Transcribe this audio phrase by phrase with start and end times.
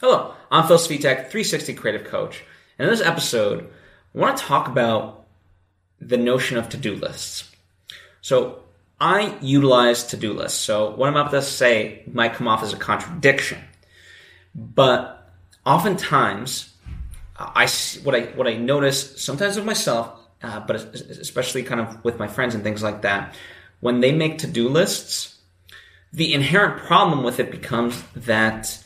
[0.00, 2.44] Hello, I'm Phil Svitek, 360 Creative Coach.
[2.78, 3.68] And in this episode,
[4.14, 5.26] I want to talk about
[6.00, 7.50] the notion of to-do lists.
[8.20, 8.62] So
[9.00, 10.60] I utilize to-do lists.
[10.60, 13.58] So what I'm about to say might come off as a contradiction,
[14.54, 15.32] but
[15.66, 16.72] oftentimes
[17.36, 17.68] I
[18.04, 22.28] what I what I notice sometimes with myself, uh, but especially kind of with my
[22.28, 23.34] friends and things like that,
[23.80, 25.38] when they make to-do lists,
[26.12, 28.84] the inherent problem with it becomes that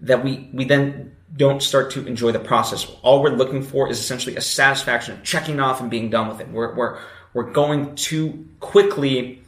[0.00, 2.90] that we we then don't start to enjoy the process.
[3.02, 6.40] All we're looking for is essentially a satisfaction of checking off and being done with
[6.40, 6.48] it.
[6.48, 6.98] We're we're
[7.34, 9.42] we're going too quickly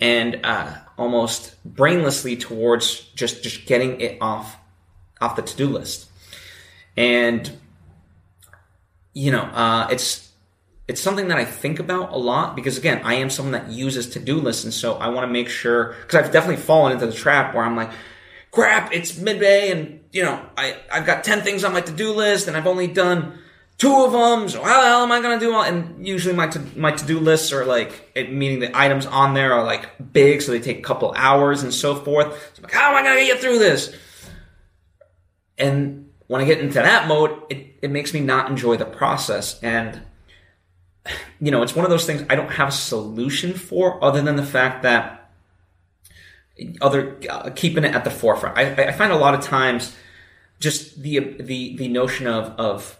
[0.00, 4.56] and uh, almost brainlessly towards just just getting it off
[5.20, 6.08] off the to do list,
[6.96, 7.50] and
[9.12, 10.32] you know uh, it's
[10.88, 14.10] it's something that I think about a lot because again, I am someone that uses
[14.10, 17.06] to do lists, and so I want to make sure because I've definitely fallen into
[17.06, 17.90] the trap where I'm like
[18.56, 22.48] crap, it's midday and, you know, I, I've got 10 things on my to-do list
[22.48, 23.38] and I've only done
[23.76, 24.48] two of them.
[24.48, 25.62] So how the hell am I going to do all?
[25.62, 29.62] And usually my to, my to-do lists are like, meaning the items on there are
[29.62, 32.32] like big, so they take a couple hours and so forth.
[32.32, 33.94] So I'm like, how am I going to get through this?
[35.58, 39.62] And when I get into that mode, it, it makes me not enjoy the process.
[39.62, 40.00] And,
[41.40, 44.36] you know, it's one of those things I don't have a solution for other than
[44.36, 45.25] the fact that
[46.80, 48.56] other uh, keeping it at the forefront.
[48.56, 49.94] I, I find a lot of times
[50.58, 52.98] just the the the notion of of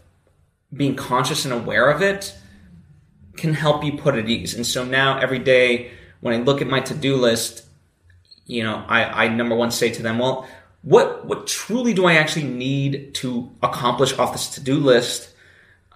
[0.74, 2.34] being conscious and aware of it
[3.36, 4.54] can help you put at ease.
[4.54, 5.90] And so now every day
[6.20, 7.64] when I look at my to do list,
[8.46, 10.48] you know, I, I number one say to them, well,
[10.82, 15.30] what what truly do I actually need to accomplish off this to do list?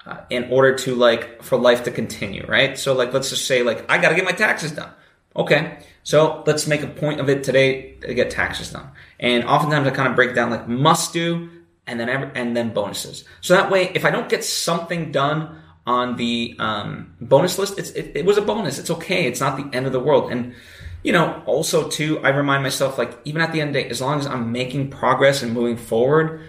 [0.06, 2.78] Uh, in order to like for life to continue, right?
[2.78, 4.90] So like let's just say like I got to get my taxes done.
[5.36, 8.90] Okay, so let's make a point of it today to get taxes done.
[9.20, 11.50] And oftentimes I kind of break down like must do
[11.86, 13.24] and then and then bonuses.
[13.40, 17.90] So that way, if I don't get something done on the um, bonus list, it's
[17.90, 18.78] it, it was a bonus.
[18.78, 19.26] It's okay.
[19.26, 20.32] It's not the end of the world.
[20.32, 20.54] And
[21.02, 23.88] you know, also too, I remind myself like even at the end of the day,
[23.88, 26.42] as long as I'm making progress and moving forward,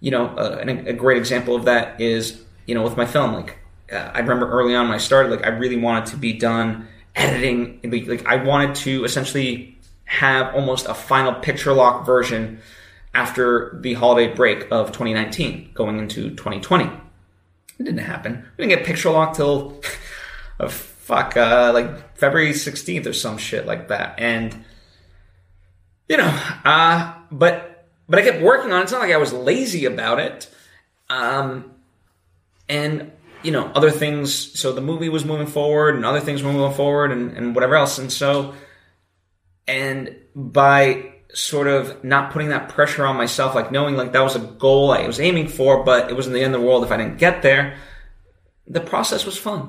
[0.00, 3.34] you know, uh, a great example of that is you know with my film.
[3.34, 3.58] Like
[3.92, 6.88] uh, I remember early on when I started, like I really wanted to be done
[7.18, 7.80] editing.
[8.06, 12.60] Like I wanted to essentially have almost a final picture lock version
[13.12, 16.84] after the holiday break of 2019 going into 2020.
[16.84, 16.92] It
[17.84, 18.44] didn't happen.
[18.56, 19.80] We didn't get picture lock till
[20.58, 24.18] uh, fuck uh, like February 16th or some shit like that.
[24.18, 24.64] And
[26.08, 28.82] you know, uh, but but I kept working on it.
[28.84, 30.50] It's not like I was lazy about it.
[31.10, 31.72] Um,
[32.68, 33.12] and
[33.42, 34.58] you know, other things.
[34.58, 37.76] So the movie was moving forward and other things were moving forward and, and whatever
[37.76, 37.98] else.
[37.98, 38.54] And so,
[39.66, 44.34] and by sort of not putting that pressure on myself, like knowing like that was
[44.34, 46.90] a goal I was aiming for, but it wasn't the end of the world if
[46.90, 47.76] I didn't get there,
[48.66, 49.68] the process was fun,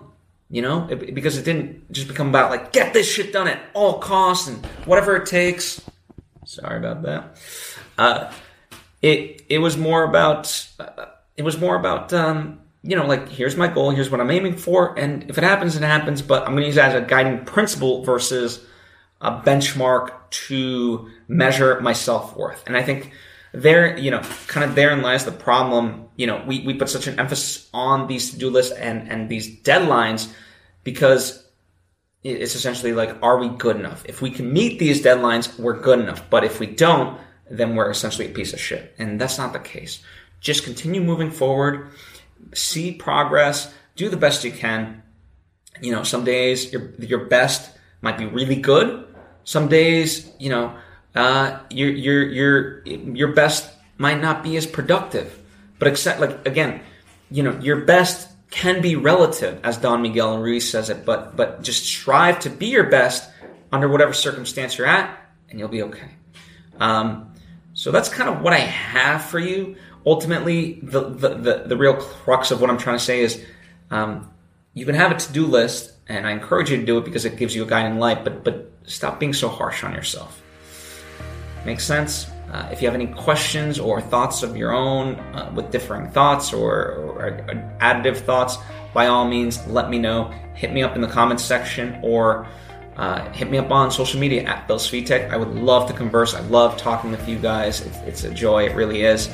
[0.50, 3.62] you know, it, because it didn't just become about like, get this shit done at
[3.74, 5.82] all costs and whatever it takes.
[6.46, 7.38] Sorry about that.
[7.98, 8.34] Uh,
[9.02, 13.56] it, it was more about, uh, it was more about, um, you know, like here's
[13.56, 16.22] my goal, here's what I'm aiming for, and if it happens, it happens.
[16.22, 18.66] But I'm going to use that as a guiding principle versus
[19.22, 22.64] a benchmark to measure my self worth.
[22.68, 23.12] And I think
[23.52, 26.08] there, you know, kind of therein lies the problem.
[26.16, 29.28] You know, we, we put such an emphasis on these to do lists and and
[29.28, 30.32] these deadlines
[30.84, 31.46] because
[32.24, 34.04] it's essentially like, are we good enough?
[34.06, 36.30] If we can meet these deadlines, we're good enough.
[36.30, 37.20] But if we don't,
[37.50, 38.94] then we're essentially a piece of shit.
[39.00, 40.04] And that's not the case.
[40.42, 41.92] Just continue moving forward
[42.54, 45.04] see progress, do the best you can.
[45.82, 49.08] You know, some days your your best might be really good.
[49.44, 50.76] Some days, you know,
[51.16, 55.40] uh, your your your your best might not be as productive.
[55.80, 56.82] But except like again,
[57.32, 61.06] you know, your best can be relative, as Don Miguel and Ruiz says it.
[61.06, 63.30] But but just strive to be your best
[63.72, 65.18] under whatever circumstance you're at,
[65.50, 66.10] and you'll be okay.
[66.80, 67.34] Um,
[67.80, 71.94] so that's kind of what I have for you ultimately, the, the, the, the, real
[71.94, 73.44] crux of what I'm trying to say is
[73.92, 74.32] um,
[74.74, 77.26] you can have a to do list, and I encourage you to do it because
[77.26, 80.42] it gives you a guiding light, but, but stop being so harsh on yourself.
[81.66, 82.28] Makes sense?
[82.52, 86.52] Uh, if you have any questions or thoughts of your own uh, with differing thoughts
[86.54, 88.58] or, or, or, additive thoughts,
[88.94, 90.34] by all means, let me know.
[90.56, 92.48] Hit me up in the comments section or
[93.00, 95.30] uh, hit me up on social media at Phil Svitek.
[95.30, 96.36] I would love to converse.
[96.36, 97.80] I love talking with you guys.
[97.80, 98.66] It's, it's a joy.
[98.66, 99.30] It really is.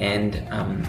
[0.00, 0.84] And um,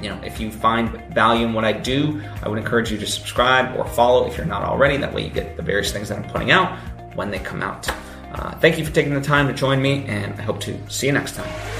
[0.00, 3.06] you know, if you find value in what I do, I would encourage you to
[3.06, 4.96] subscribe or follow if you're not already.
[4.96, 6.78] That way, you get the various things that I'm putting out
[7.16, 7.88] when they come out.
[8.32, 11.08] Uh, thank you for taking the time to join me, and I hope to see
[11.08, 11.75] you next time.